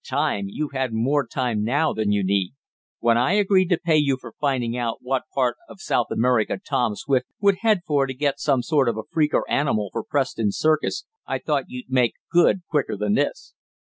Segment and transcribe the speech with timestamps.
[0.03, 0.45] "Time!
[0.49, 2.53] You've had more time now than you need.
[3.01, 6.95] When I agreed to pay you for finding out what part of South America Tom
[6.95, 10.57] Swift would head for to get some sort of a freak or animal for Preston's
[10.57, 13.53] circus I thought you'd make good quicker than this."